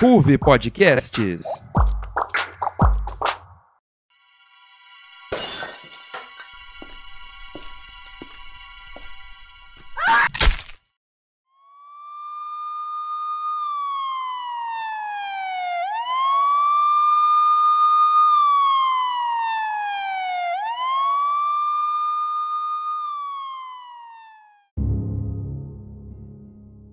Ruve 0.00 0.38
Podcasts. 0.38 1.60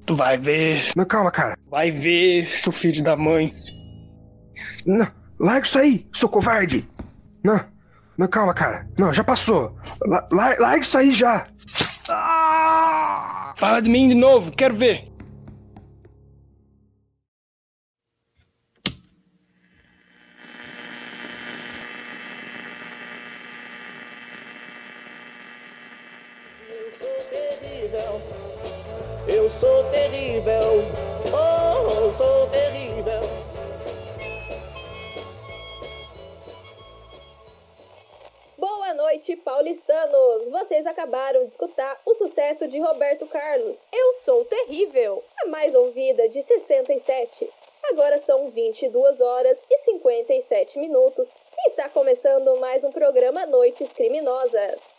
Tu 0.07 0.15
vai 0.15 0.37
ver, 0.37 0.83
Não, 0.95 1.05
calma, 1.05 1.29
cara. 1.29 1.55
vai 1.69 1.91
ver, 1.91 2.47
seu 2.47 2.71
filho 2.71 3.03
da 3.03 3.15
mãe. 3.17 3.49
Não, 4.85 5.05
larga 5.39 5.67
isso 5.67 5.77
aí, 5.77 6.07
seu 6.15 6.29
covarde. 6.29 6.87
Não, 7.43 7.59
não, 8.17 8.27
calma, 8.27 8.53
cara. 8.53 8.87
Não, 8.97 9.13
já 9.13 9.23
passou. 9.23 9.77
La, 10.05 10.25
la- 10.31 10.55
larga 10.57 10.79
isso 10.79 10.97
aí 10.97 11.13
já. 11.13 11.45
Ah! 12.09 13.53
Fala 13.57 13.81
de 13.81 13.89
mim 13.89 14.07
de 14.07 14.15
novo, 14.15 14.51
quero 14.51 14.73
ver. 14.73 15.11
Eu 26.69 26.91
sou 26.99 27.23
terrível. 27.29 28.21
Eu 29.25 29.49
sou 29.49 29.89
terrível. 29.89 30.83
Oh, 31.31 31.89
eu 31.93 32.11
sou 32.11 32.49
terrível. 32.49 33.21
Boa 38.57 38.93
noite, 38.95 39.37
paulistanos! 39.37 40.49
Vocês 40.49 40.85
acabaram 40.85 41.45
de 41.45 41.51
escutar 41.51 42.01
o 42.05 42.13
sucesso 42.15 42.67
de 42.67 42.79
Roberto 42.79 43.25
Carlos. 43.27 43.87
Eu 43.93 44.13
sou 44.13 44.43
terrível, 44.43 45.23
a 45.43 45.47
mais 45.47 45.73
ouvida 45.73 46.27
de 46.27 46.41
67. 46.41 47.49
Agora 47.91 48.19
são 48.19 48.49
22 48.49 49.21
horas 49.21 49.57
e 49.69 49.77
57 49.85 50.79
minutos 50.79 51.33
e 51.59 51.69
está 51.69 51.87
começando 51.87 52.59
mais 52.59 52.83
um 52.83 52.91
programa 52.91 53.45
Noites 53.45 53.93
Criminosas. 53.93 54.96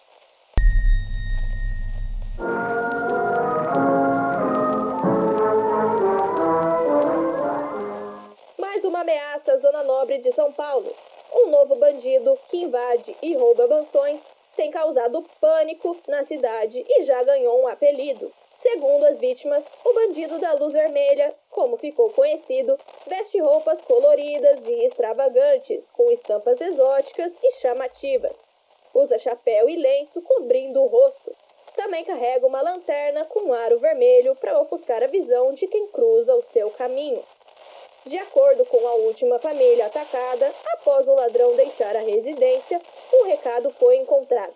Ameaça 9.08 9.54
à 9.54 9.56
Zona 9.56 9.82
Nobre 9.82 10.18
de 10.18 10.30
São 10.32 10.52
Paulo. 10.52 10.94
Um 11.32 11.48
novo 11.48 11.76
bandido 11.76 12.38
que 12.46 12.58
invade 12.58 13.16
e 13.22 13.34
rouba 13.34 13.66
mansões 13.66 14.22
tem 14.54 14.70
causado 14.70 15.24
pânico 15.40 15.96
na 16.06 16.24
cidade 16.24 16.84
e 16.86 17.02
já 17.04 17.22
ganhou 17.22 17.58
um 17.62 17.66
apelido. 17.66 18.30
Segundo 18.56 19.06
as 19.06 19.18
vítimas, 19.18 19.66
o 19.82 19.94
bandido 19.94 20.38
da 20.38 20.52
luz 20.52 20.74
vermelha, 20.74 21.34
como 21.48 21.78
ficou 21.78 22.10
conhecido, 22.10 22.78
veste 23.06 23.38
roupas 23.40 23.80
coloridas 23.80 24.66
e 24.66 24.84
extravagantes, 24.84 25.88
com 25.88 26.10
estampas 26.10 26.60
exóticas 26.60 27.34
e 27.42 27.52
chamativas. 27.52 28.50
Usa 28.92 29.18
chapéu 29.18 29.70
e 29.70 29.76
lenço 29.76 30.20
cobrindo 30.20 30.82
o 30.82 30.86
rosto. 30.86 31.34
Também 31.74 32.04
carrega 32.04 32.46
uma 32.46 32.60
lanterna 32.60 33.24
com 33.24 33.54
aro 33.54 33.78
vermelho 33.78 34.36
para 34.36 34.60
ofuscar 34.60 35.02
a 35.02 35.06
visão 35.06 35.54
de 35.54 35.66
quem 35.66 35.86
cruza 35.86 36.34
o 36.34 36.42
seu 36.42 36.70
caminho. 36.72 37.24
De 38.08 38.16
acordo 38.16 38.64
com 38.64 38.88
a 38.88 38.94
última 38.94 39.38
família 39.38 39.84
atacada, 39.84 40.54
após 40.72 41.06
o 41.06 41.14
ladrão 41.14 41.54
deixar 41.54 41.94
a 41.94 42.00
residência, 42.00 42.80
um 43.12 43.24
recado 43.24 43.70
foi 43.72 43.96
encontrado. 43.96 44.54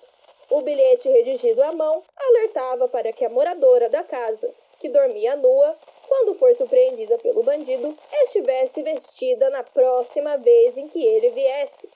O 0.49 0.63
bilhete 0.63 1.07
redigido 1.11 1.63
à 1.63 1.71
mão 1.71 2.03
alertava 2.17 2.89
para 2.89 3.13
que 3.13 3.27
a 3.27 3.29
moradora 3.29 3.91
da 3.91 4.03
casa, 4.03 4.51
que 4.79 4.89
dormia 4.89 5.37
nua, 5.37 5.77
quando 6.09 6.35
for 6.37 6.55
surpreendida 6.55 7.19
pelo 7.19 7.43
bandido, 7.43 7.95
estivesse 8.25 8.83
vestida 8.83 9.51
na 9.51 9.63
próxima 9.63 10.39
vez 10.39 10.79
em 10.79 10.89
que 10.89 11.07
ele 11.07 11.29
viesse. 11.29 11.91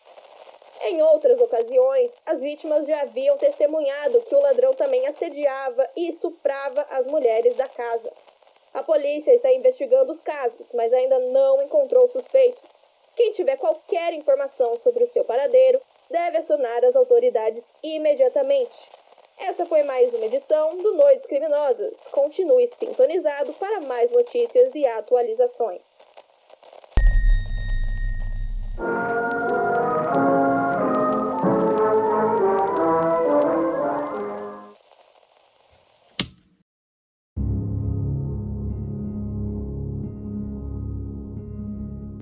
Em 0.82 1.00
outras 1.00 1.40
ocasiões, 1.40 2.20
as 2.26 2.42
vítimas 2.42 2.86
já 2.86 3.00
haviam 3.00 3.38
testemunhado 3.38 4.20
que 4.20 4.34
o 4.34 4.40
ladrão 4.40 4.74
também 4.74 5.06
assediava 5.06 5.88
e 5.96 6.06
estuprava 6.06 6.82
as 6.90 7.06
mulheres 7.06 7.54
da 7.54 7.66
casa. 7.66 8.12
A 8.76 8.82
polícia 8.82 9.34
está 9.34 9.50
investigando 9.50 10.12
os 10.12 10.20
casos, 10.20 10.70
mas 10.74 10.92
ainda 10.92 11.18
não 11.18 11.62
encontrou 11.62 12.06
suspeitos. 12.08 12.78
Quem 13.14 13.32
tiver 13.32 13.56
qualquer 13.56 14.12
informação 14.12 14.76
sobre 14.76 15.02
o 15.02 15.06
seu 15.06 15.24
paradeiro 15.24 15.80
deve 16.10 16.36
acionar 16.36 16.84
as 16.84 16.94
autoridades 16.94 17.74
imediatamente. 17.82 18.76
Essa 19.38 19.64
foi 19.64 19.82
mais 19.82 20.12
uma 20.12 20.26
edição 20.26 20.76
do 20.76 20.92
Noites 20.92 21.24
Criminosas. 21.26 22.06
Continue 22.08 22.66
sintonizado 22.66 23.54
para 23.54 23.80
mais 23.80 24.10
notícias 24.10 24.74
e 24.74 24.84
atualizações. 24.84 26.10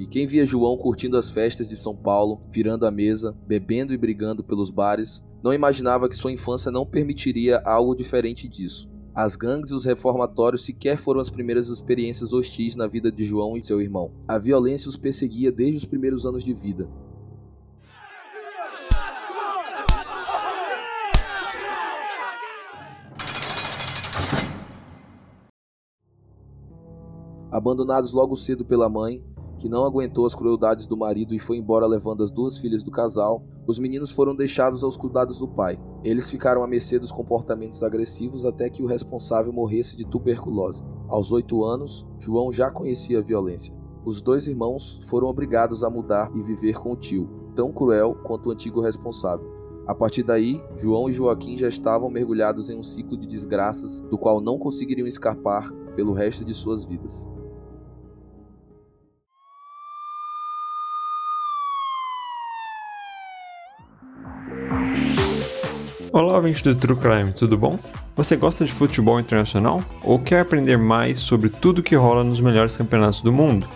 E 0.04 0.06
quem 0.06 0.26
via 0.26 0.44
João 0.44 0.76
curtindo 0.76 1.16
as 1.16 1.30
festas 1.30 1.66
de 1.66 1.74
São 1.74 1.96
Paulo, 1.96 2.42
virando 2.52 2.84
a 2.84 2.90
mesa, 2.90 3.34
bebendo 3.46 3.94
e 3.94 3.96
brigando 3.96 4.44
pelos 4.44 4.68
bares, 4.68 5.24
não 5.42 5.50
imaginava 5.50 6.10
que 6.10 6.14
sua 6.14 6.30
infância 6.30 6.70
não 6.70 6.84
permitiria 6.84 7.62
algo 7.64 7.96
diferente 7.96 8.46
disso. 8.46 8.86
As 9.14 9.34
gangues 9.34 9.70
e 9.70 9.74
os 9.74 9.86
reformatórios 9.86 10.62
sequer 10.62 10.98
foram 10.98 11.20
as 11.20 11.30
primeiras 11.30 11.70
experiências 11.70 12.34
hostis 12.34 12.76
na 12.76 12.86
vida 12.86 13.10
de 13.10 13.24
João 13.24 13.56
e 13.56 13.62
seu 13.62 13.80
irmão. 13.80 14.12
A 14.28 14.38
violência 14.38 14.90
os 14.90 14.96
perseguia 14.98 15.50
desde 15.50 15.78
os 15.78 15.86
primeiros 15.86 16.26
anos 16.26 16.44
de 16.44 16.52
vida. 16.52 16.86
Abandonados 27.50 28.12
logo 28.12 28.36
cedo 28.36 28.66
pela 28.66 28.90
mãe, 28.90 29.24
que 29.64 29.68
não 29.70 29.86
aguentou 29.86 30.26
as 30.26 30.34
crueldades 30.34 30.86
do 30.86 30.94
marido 30.94 31.34
e 31.34 31.38
foi 31.38 31.56
embora 31.56 31.86
levando 31.86 32.22
as 32.22 32.30
duas 32.30 32.58
filhas 32.58 32.82
do 32.82 32.90
casal, 32.90 33.42
os 33.66 33.78
meninos 33.78 34.10
foram 34.10 34.36
deixados 34.36 34.84
aos 34.84 34.94
cuidados 34.94 35.38
do 35.38 35.48
pai. 35.48 35.80
Eles 36.04 36.30
ficaram 36.30 36.62
à 36.62 36.66
mercê 36.66 36.98
dos 36.98 37.10
comportamentos 37.10 37.82
agressivos 37.82 38.44
até 38.44 38.68
que 38.68 38.82
o 38.82 38.86
responsável 38.86 39.54
morresse 39.54 39.96
de 39.96 40.04
tuberculose. 40.04 40.84
Aos 41.08 41.32
oito 41.32 41.64
anos, 41.64 42.06
João 42.18 42.52
já 42.52 42.70
conhecia 42.70 43.20
a 43.20 43.22
violência. 43.22 43.74
Os 44.04 44.20
dois 44.20 44.46
irmãos 44.46 45.00
foram 45.08 45.28
obrigados 45.28 45.82
a 45.82 45.88
mudar 45.88 46.30
e 46.34 46.42
viver 46.42 46.78
com 46.78 46.92
o 46.92 46.96
tio, 46.96 47.26
tão 47.54 47.72
cruel 47.72 48.14
quanto 48.22 48.50
o 48.50 48.52
antigo 48.52 48.82
responsável. 48.82 49.50
A 49.86 49.94
partir 49.94 50.24
daí, 50.24 50.62
João 50.76 51.08
e 51.08 51.12
Joaquim 51.12 51.56
já 51.56 51.68
estavam 51.68 52.10
mergulhados 52.10 52.68
em 52.68 52.78
um 52.78 52.82
ciclo 52.82 53.16
de 53.16 53.26
desgraças 53.26 54.02
do 54.10 54.18
qual 54.18 54.42
não 54.42 54.58
conseguiriam 54.58 55.08
escapar 55.08 55.72
pelo 55.96 56.12
resto 56.12 56.44
de 56.44 56.52
suas 56.52 56.84
vidas. 56.84 57.26
Olá, 66.14 66.36
ouvinte 66.36 66.62
do 66.62 66.76
True 66.76 66.96
Crime, 66.96 67.32
tudo 67.32 67.58
bom? 67.58 67.76
Você 68.14 68.36
gosta 68.36 68.64
de 68.64 68.72
futebol 68.72 69.18
internacional 69.18 69.82
ou 70.00 70.16
quer 70.16 70.42
aprender 70.42 70.78
mais 70.78 71.18
sobre 71.18 71.48
tudo 71.48 71.82
que 71.82 71.96
rola 71.96 72.22
nos 72.22 72.38
melhores 72.38 72.76
campeonatos 72.76 73.20
do 73.20 73.32
mundo? 73.32 73.66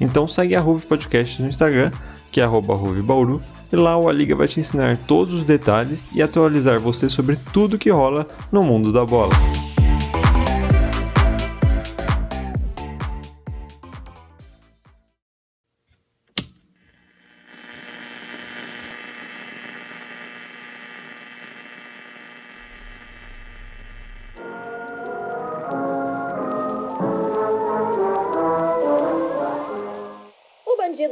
Então 0.00 0.28
segue 0.28 0.54
a 0.54 0.60
Ruve 0.60 0.86
Podcast 0.86 1.42
no 1.42 1.48
Instagram, 1.48 1.90
que 2.30 2.40
é 2.40 2.44
arroba 2.44 2.76
Ruve 2.76 3.02
Bauru, 3.02 3.42
e 3.72 3.74
lá 3.74 3.98
o 3.98 4.08
A 4.08 4.12
Liga 4.12 4.36
vai 4.36 4.46
te 4.46 4.60
ensinar 4.60 4.96
todos 5.08 5.34
os 5.34 5.42
detalhes 5.42 6.08
e 6.14 6.22
atualizar 6.22 6.78
você 6.78 7.08
sobre 7.08 7.34
tudo 7.52 7.76
que 7.76 7.90
rola 7.90 8.28
no 8.52 8.62
mundo 8.62 8.92
da 8.92 9.04
bola. 9.04 9.32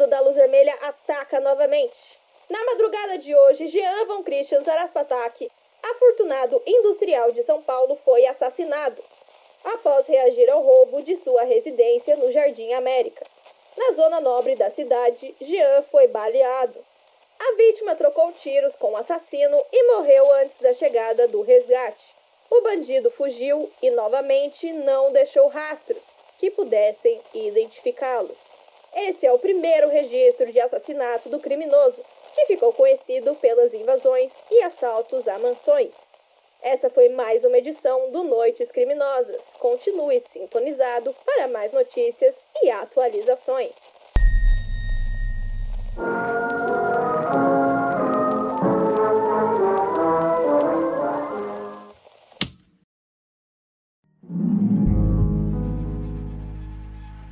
O 0.01 0.03
bandido 0.03 0.17
da 0.17 0.21
luz 0.21 0.35
vermelha 0.35 0.75
ataca 0.81 1.41
novamente. 1.41 2.19
Na 2.49 2.65
madrugada 2.65 3.19
de 3.19 3.37
hoje, 3.37 3.67
Jean 3.67 4.07
Van 4.07 4.23
Christian 4.23 4.63
Zaraspatak, 4.63 5.51
afortunado 5.83 6.63
industrial 6.67 7.33
de 7.33 7.43
São 7.43 7.61
Paulo, 7.61 7.97
foi 7.97 8.25
assassinado. 8.25 9.05
após 9.63 10.07
reagir 10.07 10.49
ao 10.49 10.63
roubo 10.63 11.03
de 11.03 11.19
sua 11.19 11.43
residência 11.43 12.17
no 12.17 12.31
Jardim 12.31 12.73
América. 12.73 13.27
Na 13.77 13.93
zona 13.93 14.23
nobre 14.23 14.57
da 14.57 14.71
cidade, 14.71 15.37
Jean 15.39 15.83
foi 15.91 16.07
baleado. 16.07 16.83
A 17.39 17.57
vítima 17.57 17.95
trocou 17.95 18.33
tiros 18.33 18.75
com 18.77 18.93
o 18.93 18.97
assassino 18.97 19.63
e 19.71 19.83
morreu 19.95 20.33
antes 20.37 20.59
da 20.61 20.73
chegada 20.73 21.29
do 21.29 21.43
resgate. 21.43 22.15
O 22.51 22.63
bandido 22.63 23.11
fugiu 23.11 23.71
e 23.83 23.91
novamente 23.91 24.73
não 24.73 25.13
deixou 25.13 25.47
rastros 25.49 26.05
que 26.39 26.51
pudessem 26.51 27.21
identificá-los. 27.35 28.60
Esse 28.95 29.25
é 29.25 29.33
o 29.33 29.39
primeiro 29.39 29.89
registro 29.89 30.51
de 30.51 30.61
assassinato 30.61 31.29
do 31.29 31.39
criminoso, 31.39 32.03
que 32.35 32.47
ficou 32.47 32.73
conhecido 32.73 33.35
pelas 33.37 33.73
invasões 33.73 34.43
e 34.51 34.63
assaltos 34.63 35.29
a 35.29 35.39
mansões. 35.39 36.11
Essa 36.61 36.91
foi 36.91 37.09
mais 37.09 37.45
uma 37.45 37.57
edição 37.57 38.11
do 38.11 38.23
Noites 38.25 38.71
Criminosas. 38.71 39.55
Continue 39.59 40.21
sintonizado 40.21 41.15
para 41.25 41.49
mais 41.49 41.73
notícias 41.73 42.37
e 42.63 42.71
atualizações. 42.71 44.00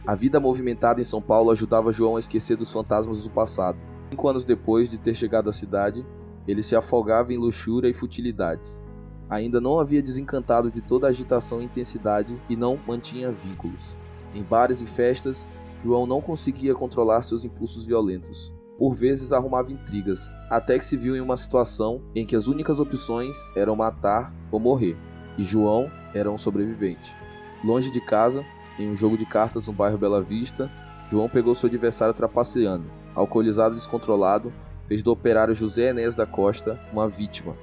A 0.09 0.15
vida 0.15 0.41
movimentada 0.41 1.03
em 1.03 1.05
São 1.05 1.21
Paulo 1.21 1.51
ajudava 1.51 1.93
João 1.93 2.17
a 2.17 2.19
esquecer 2.19 2.57
dos 2.57 2.73
fantasmas 2.73 3.25
do 3.25 3.31
passado. 3.31 3.79
Cinco 4.09 4.27
anos 4.27 4.43
depois 4.43 4.89
de 4.89 4.99
ter 4.99 5.15
chegado 5.15 5.51
à 5.51 5.53
cidade, 5.53 6.07
ele 6.47 6.63
se 6.63 6.75
afogava 6.75 7.31
em 7.31 7.37
luxúria 7.37 7.91
e 7.91 7.93
futilidades. 7.93 8.83
Ainda 9.29 9.61
não 9.61 9.79
havia 9.79 10.03
desencantado 10.03 10.71
de 10.71 10.81
toda 10.81 11.07
a 11.07 11.11
agitação 11.11 11.61
e 11.61 11.67
intensidade 11.67 12.41
e 12.49 12.57
não 12.57 12.81
mantinha 12.87 13.31
vínculos. 13.31 13.99
Em 14.35 14.43
bares 14.43 14.81
e 14.81 14.87
festas, 14.87 15.47
João 15.79 16.07
não 16.07 16.23
conseguia 16.23 16.75
controlar 16.75 17.21
seus 17.21 17.45
impulsos 17.45 17.85
violentos. 17.85 18.51
Por 18.79 18.95
vezes 18.95 19.31
arrumava 19.31 19.71
intrigas, 19.71 20.33
até 20.49 20.79
que 20.79 20.87
se 20.87 20.97
viu 20.97 21.17
em 21.17 21.21
uma 21.21 21.37
situação 21.37 22.01
em 22.15 22.25
que 22.25 22.35
as 22.35 22.47
únicas 22.47 22.81
opções 22.81 23.37
eram 23.55 23.77
matar 23.77 24.35
ou 24.51 24.59
morrer, 24.59 24.97
e 25.37 25.43
João 25.43 25.91
era 26.15 26.31
um 26.31 26.39
sobrevivente. 26.39 27.15
Longe 27.63 27.91
de 27.91 28.01
casa, 28.01 28.43
em 28.79 28.91
um 28.91 28.97
jogo 28.97 29.17
de 29.17 29.27
cartas 29.27 29.67
no 29.67 29.73
bairro 29.73 29.99
Bela 29.99 30.23
Vista, 30.23 30.71
João 31.11 31.29
pegou 31.29 31.55
seu 31.55 31.69
adversário 31.69 32.15
trapaceando. 32.15 32.85
Alcoolizado 33.15 33.75
e 33.75 33.77
descontrolado, 33.77 34.53
fez 34.87 35.03
do 35.03 35.11
operário 35.11 35.55
José 35.55 35.91
Enéas 35.91 36.17
da 36.17 36.27
Costa 36.27 36.81
uma 36.93 37.09
vítima. 37.09 37.57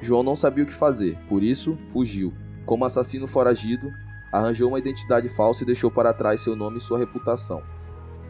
João 0.00 0.22
não 0.22 0.34
sabia 0.34 0.64
o 0.64 0.66
que 0.66 0.72
fazer, 0.72 1.18
por 1.28 1.42
isso 1.42 1.78
fugiu. 1.88 2.32
Como 2.66 2.84
assassino 2.84 3.26
foragido, 3.26 3.90
arranjou 4.32 4.68
uma 4.68 4.78
identidade 4.78 5.28
falsa 5.28 5.62
e 5.62 5.66
deixou 5.66 5.90
para 5.90 6.12
trás 6.12 6.40
seu 6.40 6.56
nome 6.56 6.78
e 6.78 6.80
sua 6.80 6.98
reputação. 6.98 7.62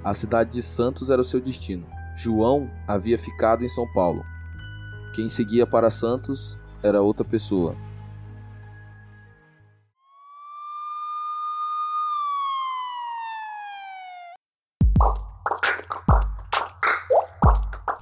A 0.04 0.14
cidade 0.14 0.50
de 0.50 0.62
Santos 0.62 1.10
era 1.10 1.20
o 1.20 1.24
seu 1.24 1.40
destino. 1.40 1.86
João 2.16 2.70
havia 2.86 3.16
ficado 3.16 3.64
em 3.64 3.68
São 3.68 3.90
Paulo. 3.92 4.24
Quem 5.14 5.28
seguia 5.28 5.66
para 5.66 5.90
Santos 5.90 6.58
era 6.82 7.00
outra 7.00 7.24
pessoa. 7.24 7.76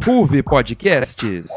Ruve 0.03 0.43
Podcasts. 0.43 1.51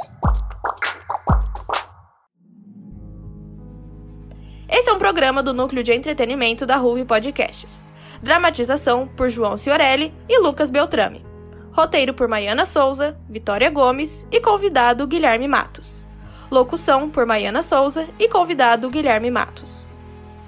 Esse 4.70 4.90
é 4.90 4.94
um 4.94 4.98
programa 4.98 5.42
do 5.42 5.54
núcleo 5.54 5.82
de 5.82 5.94
entretenimento 5.94 6.66
da 6.66 6.76
Ruve 6.76 7.06
Podcasts. 7.06 7.86
Dramatização 8.22 9.08
por 9.08 9.30
João 9.30 9.56
Ciorelli 9.56 10.14
e 10.28 10.40
Lucas 10.40 10.70
Beltrame. 10.70 11.26
Roteiro 11.72 12.14
por 12.14 12.28
Maiana 12.28 12.66
Souza, 12.66 13.18
Vitória 13.30 13.70
Gomes 13.70 14.28
e 14.30 14.42
convidado 14.42 15.08
Guilherme 15.08 15.48
Matos. 15.48 16.04
Locução 16.52 17.10
por 17.10 17.26
Maiana 17.26 17.62
Souza 17.62 18.10
e 18.20 18.28
convidado 18.28 18.90
Guilherme 18.90 19.32
Matos. 19.32 19.86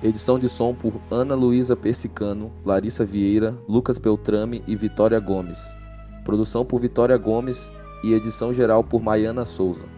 Edição 0.03 0.37
de 0.37 0.49
som 0.49 0.75
por 0.75 0.99
Ana 1.09 1.33
Luísa 1.33 1.77
Persicano, 1.77 2.51
Larissa 2.65 3.05
Vieira, 3.05 3.57
Lucas 3.69 3.97
Beltrame 3.97 4.61
e 4.67 4.75
Vitória 4.75 5.17
Gomes. 5.17 5.59
Produção 6.25 6.65
por 6.65 6.81
Vitória 6.81 7.15
Gomes 7.17 7.71
e 8.05 8.13
edição 8.13 8.53
geral 8.53 8.83
por 8.83 9.01
Maiana 9.01 9.45
Souza. 9.45 9.94